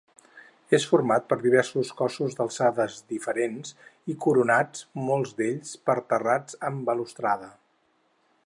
[0.77, 3.75] És format per diversos cossos d'alçades diferents
[4.15, 7.53] i coronats, molts d'ells, per terrats amb balustrada.